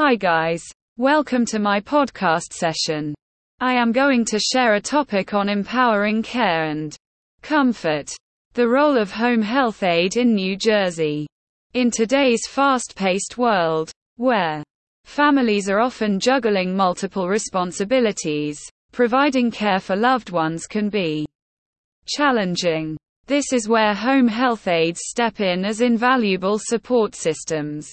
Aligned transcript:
Hi 0.00 0.14
guys. 0.14 0.62
Welcome 0.96 1.44
to 1.46 1.58
my 1.58 1.80
podcast 1.80 2.52
session. 2.52 3.16
I 3.58 3.72
am 3.72 3.90
going 3.90 4.24
to 4.26 4.38
share 4.38 4.74
a 4.74 4.80
topic 4.80 5.34
on 5.34 5.48
empowering 5.48 6.22
care 6.22 6.66
and 6.66 6.96
comfort. 7.42 8.14
The 8.54 8.68
role 8.68 8.96
of 8.96 9.10
home 9.10 9.42
health 9.42 9.82
aide 9.82 10.16
in 10.16 10.36
New 10.36 10.56
Jersey. 10.56 11.26
In 11.74 11.90
today's 11.90 12.42
fast 12.48 12.94
paced 12.94 13.38
world, 13.38 13.90
where 14.18 14.62
families 15.04 15.68
are 15.68 15.80
often 15.80 16.20
juggling 16.20 16.76
multiple 16.76 17.28
responsibilities, 17.28 18.60
providing 18.92 19.50
care 19.50 19.80
for 19.80 19.96
loved 19.96 20.30
ones 20.30 20.68
can 20.68 20.90
be 20.90 21.26
challenging. 22.06 22.96
This 23.26 23.52
is 23.52 23.68
where 23.68 23.94
home 23.94 24.28
health 24.28 24.68
aides 24.68 25.00
step 25.06 25.40
in 25.40 25.64
as 25.64 25.80
invaluable 25.80 26.60
support 26.60 27.16
systems. 27.16 27.90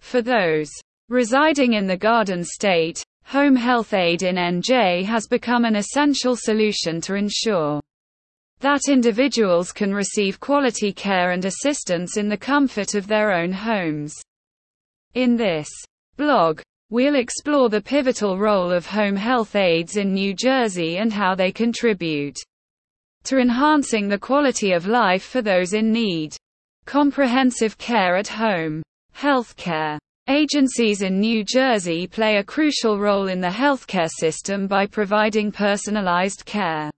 For 0.00 0.20
those 0.20 0.72
residing 1.08 1.74
in 1.74 1.86
the 1.86 1.96
Garden 1.96 2.42
State, 2.44 3.02
home 3.24 3.56
health 3.56 3.92
aid 3.92 4.22
in 4.22 4.36
NJ 4.36 5.04
has 5.04 5.26
become 5.26 5.64
an 5.64 5.76
essential 5.76 6.36
solution 6.36 7.00
to 7.02 7.14
ensure 7.14 7.80
that 8.60 8.88
individuals 8.88 9.72
can 9.72 9.92
receive 9.92 10.40
quality 10.40 10.92
care 10.92 11.32
and 11.32 11.44
assistance 11.44 12.16
in 12.16 12.28
the 12.28 12.36
comfort 12.36 12.94
of 12.94 13.06
their 13.06 13.32
own 13.32 13.52
homes. 13.52 14.14
In 15.14 15.36
this 15.36 15.68
blog, 16.16 16.62
we'll 16.90 17.16
explore 17.16 17.68
the 17.68 17.82
pivotal 17.82 18.38
role 18.38 18.72
of 18.72 18.86
home 18.86 19.16
health 19.16 19.54
aides 19.54 19.96
in 19.96 20.14
New 20.14 20.32
Jersey 20.34 20.96
and 20.96 21.12
how 21.12 21.34
they 21.34 21.52
contribute 21.52 22.36
to 23.24 23.38
enhancing 23.38 24.08
the 24.08 24.18
quality 24.18 24.72
of 24.72 24.86
life 24.86 25.24
for 25.24 25.42
those 25.42 25.72
in 25.72 25.92
need. 25.92 26.36
Comprehensive 26.84 27.76
care 27.78 28.16
at 28.16 28.28
home. 28.28 28.82
Healthcare. 29.16 29.98
Agencies 30.28 31.02
in 31.02 31.20
New 31.20 31.44
Jersey 31.44 32.06
play 32.06 32.38
a 32.38 32.44
crucial 32.44 32.98
role 32.98 33.28
in 33.28 33.42
the 33.42 33.48
healthcare 33.48 34.08
system 34.10 34.66
by 34.66 34.86
providing 34.86 35.52
personalized 35.52 36.46
care 36.46 36.90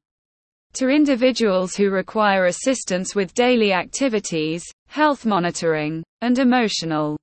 to 0.74 0.88
individuals 0.88 1.74
who 1.74 1.90
require 1.90 2.46
assistance 2.46 3.16
with 3.16 3.34
daily 3.34 3.72
activities, 3.72 4.62
health 4.86 5.26
monitoring, 5.26 6.04
and 6.20 6.38
emotional 6.38 7.16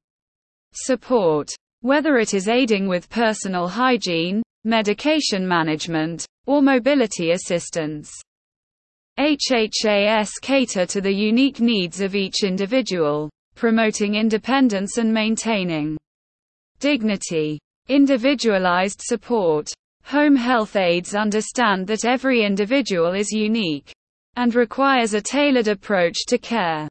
support. 0.73 1.49
Whether 1.79 2.17
it 2.17 2.33
is 2.33 2.49
aiding 2.49 2.88
with 2.89 3.09
personal 3.09 3.69
hygiene, 3.69 4.43
medication 4.65 5.47
management, 5.47 6.25
or 6.47 6.61
mobility 6.61 7.31
assistance. 7.31 8.11
HHAS 9.19 10.31
cater 10.41 10.85
to 10.85 10.99
the 10.99 11.13
unique 11.13 11.61
needs 11.61 12.01
of 12.01 12.15
each 12.15 12.43
individual, 12.43 13.29
promoting 13.55 14.15
independence 14.15 14.97
and 14.97 15.13
maintaining 15.13 15.97
dignity. 16.79 17.59
Individualized 17.89 19.01
support. 19.01 19.71
Home 20.05 20.35
health 20.35 20.75
aides 20.75 21.15
understand 21.15 21.85
that 21.87 22.05
every 22.05 22.43
individual 22.43 23.13
is 23.13 23.31
unique 23.31 23.91
and 24.35 24.55
requires 24.55 25.13
a 25.13 25.21
tailored 25.21 25.67
approach 25.67 26.25
to 26.27 26.37
care. 26.37 26.87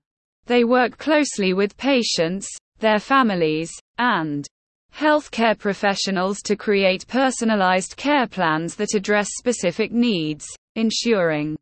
They 0.46 0.64
work 0.64 0.98
closely 0.98 1.54
with 1.54 1.76
patients, 1.76 2.48
their 2.78 2.98
families, 2.98 3.70
and 3.98 4.46
healthcare 4.94 5.58
professionals 5.58 6.40
to 6.42 6.56
create 6.56 7.06
personalized 7.08 7.96
care 7.96 8.26
plans 8.26 8.76
that 8.76 8.94
address 8.94 9.28
specific 9.38 9.92
needs, 9.92 10.46
ensuring 10.74 11.56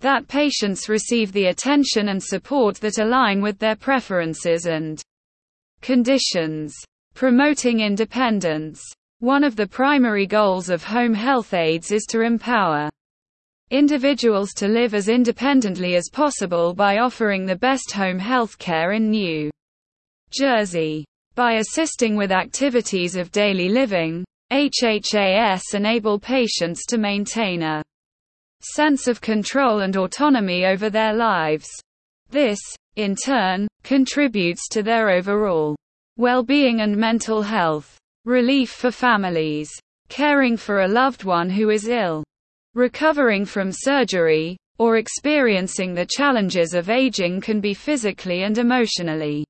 that 0.00 0.28
patients 0.28 0.88
receive 0.88 1.32
the 1.32 1.46
attention 1.46 2.08
and 2.08 2.22
support 2.22 2.76
that 2.76 2.98
align 2.98 3.40
with 3.40 3.58
their 3.58 3.76
preferences 3.76 4.66
and 4.66 5.02
conditions. 5.80 6.74
Promoting 7.14 7.80
independence. 7.80 8.82
One 9.20 9.42
of 9.42 9.56
the 9.56 9.66
primary 9.66 10.26
goals 10.26 10.68
of 10.68 10.84
home 10.84 11.14
health 11.14 11.54
aides 11.54 11.90
is 11.90 12.04
to 12.10 12.20
empower 12.20 12.90
individuals 13.70 14.52
to 14.54 14.68
live 14.68 14.94
as 14.94 15.08
independently 15.08 15.96
as 15.96 16.10
possible 16.12 16.74
by 16.74 16.98
offering 16.98 17.46
the 17.46 17.56
best 17.56 17.90
home 17.92 18.18
health 18.18 18.58
care 18.58 18.92
in 18.92 19.10
New 19.10 19.50
Jersey. 20.30 21.04
By 21.34 21.54
assisting 21.54 22.16
with 22.16 22.30
activities 22.30 23.16
of 23.16 23.32
daily 23.32 23.68
living, 23.68 24.24
HHAS 24.52 25.62
enable 25.74 26.18
patients 26.18 26.84
to 26.86 26.98
maintain 26.98 27.62
a 27.62 27.82
sense 28.74 29.08
of 29.08 29.20
control 29.20 29.80
and 29.80 29.96
autonomy 29.96 30.66
over 30.66 30.90
their 30.90 31.14
lives. 31.14 31.68
This, 32.30 32.58
in 32.96 33.14
turn, 33.14 33.68
contributes 33.82 34.68
to 34.68 34.82
their 34.82 35.10
overall 35.10 35.76
well-being 36.16 36.80
and 36.80 36.96
mental 36.96 37.42
health. 37.42 37.98
Relief 38.24 38.70
for 38.70 38.90
families. 38.90 39.70
Caring 40.08 40.56
for 40.56 40.80
a 40.80 40.88
loved 40.88 41.24
one 41.24 41.50
who 41.50 41.70
is 41.70 41.88
ill. 41.88 42.24
Recovering 42.74 43.44
from 43.44 43.70
surgery, 43.70 44.56
or 44.78 44.96
experiencing 44.96 45.94
the 45.94 46.06
challenges 46.06 46.74
of 46.74 46.90
aging 46.90 47.40
can 47.40 47.60
be 47.60 47.74
physically 47.74 48.42
and 48.42 48.58
emotionally 48.58 49.44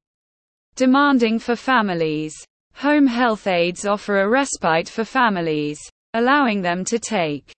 demanding 0.76 1.38
for 1.38 1.56
families. 1.56 2.34
Home 2.74 3.06
health 3.06 3.46
aides 3.46 3.86
offer 3.86 4.20
a 4.20 4.28
respite 4.28 4.88
for 4.88 5.04
families, 5.04 5.80
allowing 6.12 6.60
them 6.60 6.84
to 6.84 6.98
take 6.98 7.50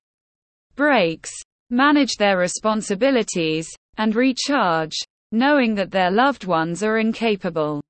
breaks, 0.76 1.32
manage 1.70 2.16
their 2.16 2.38
responsibilities, 2.38 3.68
and 3.96 4.14
recharge, 4.14 4.96
knowing 5.32 5.74
that 5.74 5.90
their 5.90 6.10
loved 6.10 6.44
ones 6.44 6.82
are 6.82 6.98
incapable 6.98 7.82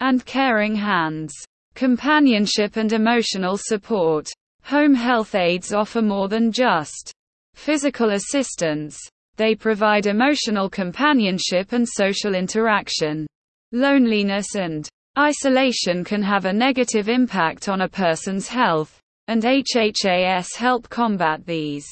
and 0.00 0.24
caring 0.26 0.74
hands. 0.74 1.34
Companionship 1.74 2.76
and 2.76 2.92
emotional 2.92 3.56
support. 3.56 4.28
Home 4.64 4.94
health 4.94 5.34
aides 5.34 5.72
offer 5.72 6.02
more 6.02 6.28
than 6.28 6.52
just 6.52 7.12
physical 7.54 8.10
assistance. 8.10 8.98
They 9.36 9.54
provide 9.54 10.06
emotional 10.06 10.68
companionship 10.68 11.72
and 11.72 11.88
social 11.88 12.34
interaction. 12.34 13.26
Loneliness 13.72 14.56
and 14.56 14.88
isolation 15.16 16.04
can 16.04 16.22
have 16.22 16.44
a 16.44 16.52
negative 16.52 17.08
impact 17.08 17.68
on 17.68 17.82
a 17.82 17.88
person's 17.88 18.48
health, 18.48 19.00
and 19.28 19.42
HHAS 19.42 20.56
help 20.56 20.88
combat 20.88 21.46
these 21.46 21.86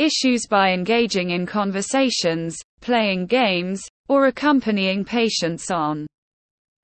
issues 0.00 0.46
by 0.48 0.72
engaging 0.72 1.30
in 1.30 1.44
conversations, 1.44 2.56
playing 2.80 3.26
games, 3.26 3.82
or 4.08 4.26
accompanying 4.26 5.04
patients 5.04 5.70
on 5.70 6.06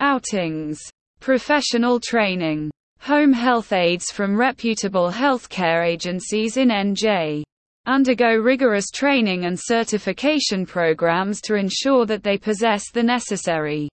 outings. 0.00 0.78
Professional 1.21 1.99
training. 1.99 2.71
Home 3.00 3.32
health 3.32 3.72
aides 3.72 4.10
from 4.10 4.37
reputable 4.37 5.10
healthcare 5.10 5.84
agencies 5.87 6.56
in 6.56 6.69
NJ 6.69 7.43
undergo 7.87 8.34
rigorous 8.34 8.91
training 8.91 9.44
and 9.44 9.59
certification 9.59 10.66
programs 10.66 11.41
to 11.41 11.54
ensure 11.54 12.04
that 12.04 12.22
they 12.22 12.37
possess 12.37 12.91
the 12.91 13.03
necessary 13.03 13.88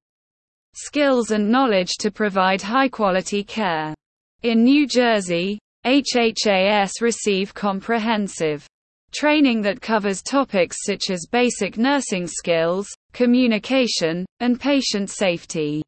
skills 0.73 1.29
and 1.29 1.49
knowledge 1.49 1.91
to 1.99 2.09
provide 2.09 2.61
high 2.61 2.89
quality 2.89 3.43
care. 3.43 3.93
In 4.41 4.63
New 4.63 4.87
Jersey, 4.87 5.59
HHAS 5.85 7.01
receive 7.01 7.53
comprehensive 7.53 8.65
Training 9.13 9.61
that 9.61 9.79
covers 9.79 10.23
topics 10.23 10.77
such 10.85 11.11
as 11.11 11.27
basic 11.31 11.77
nursing 11.77 12.25
skills, 12.25 12.87
communication, 13.13 14.25
and 14.39 14.59
patient 14.59 15.11
safety. 15.11 15.83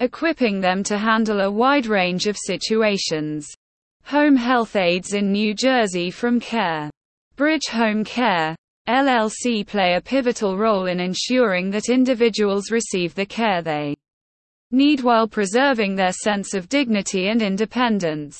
Equipping 0.00 0.60
them 0.60 0.82
to 0.82 0.98
handle 0.98 1.40
a 1.40 1.50
wide 1.50 1.86
range 1.86 2.26
of 2.26 2.36
situations. 2.36 3.48
Home 4.04 4.36
health 4.36 4.76
aides 4.76 5.14
in 5.14 5.32
New 5.32 5.54
Jersey 5.54 6.10
from 6.10 6.38
Care. 6.38 6.90
Bridge 7.36 7.68
Home 7.72 8.04
Care, 8.04 8.54
LLC 8.86 9.66
play 9.66 9.94
a 9.94 10.00
pivotal 10.00 10.58
role 10.58 10.86
in 10.86 11.00
ensuring 11.00 11.70
that 11.70 11.88
individuals 11.88 12.70
receive 12.70 13.14
the 13.14 13.26
care 13.26 13.62
they 13.62 13.96
need 14.70 15.00
while 15.00 15.26
preserving 15.26 15.96
their 15.96 16.12
sense 16.12 16.52
of 16.52 16.68
dignity 16.68 17.28
and 17.28 17.40
independence. 17.40 18.38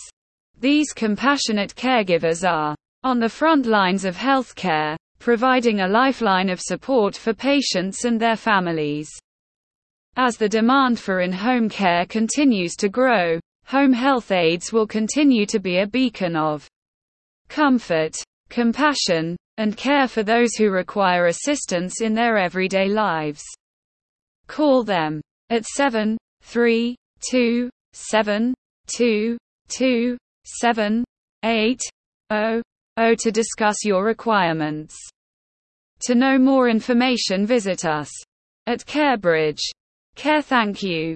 These 0.60 0.92
compassionate 0.92 1.74
caregivers 1.74 2.46
are 2.46 2.76
on 3.06 3.20
the 3.20 3.28
front 3.28 3.66
lines 3.66 4.04
of 4.04 4.16
healthcare, 4.16 4.96
providing 5.20 5.78
a 5.78 5.86
lifeline 5.86 6.48
of 6.48 6.60
support 6.60 7.16
for 7.16 7.32
patients 7.32 8.04
and 8.04 8.20
their 8.20 8.34
families. 8.34 9.08
As 10.16 10.36
the 10.36 10.48
demand 10.48 10.98
for 10.98 11.20
in-home 11.20 11.68
care 11.68 12.04
continues 12.06 12.74
to 12.74 12.88
grow, 12.88 13.38
home 13.64 13.92
health 13.92 14.32
aides 14.32 14.72
will 14.72 14.88
continue 14.88 15.46
to 15.46 15.60
be 15.60 15.78
a 15.78 15.86
beacon 15.86 16.34
of 16.34 16.66
comfort, 17.48 18.16
compassion, 18.48 19.36
and 19.56 19.76
care 19.76 20.08
for 20.08 20.24
those 20.24 20.56
who 20.56 20.72
require 20.72 21.26
assistance 21.26 22.00
in 22.00 22.12
their 22.12 22.36
everyday 22.36 22.88
lives. 22.88 23.44
Call 24.48 24.82
them 24.82 25.20
at 25.50 25.64
7 25.64 26.18
3 26.42 26.96
2 27.30 27.70
7 27.92 28.52
2 28.88 29.38
2 29.68 30.18
7 30.44 31.04
8 31.44 31.80
0 32.32 32.62
O 32.96 33.14
to 33.14 33.30
discuss 33.30 33.84
your 33.84 34.04
requirements. 34.04 34.96
To 36.06 36.14
know 36.14 36.38
more 36.38 36.68
information 36.68 37.46
visit 37.46 37.84
us 37.84 38.10
at 38.66 38.84
CareBridge. 38.84 39.60
Care 40.14 40.42
thank 40.42 40.82
you. 40.82 41.14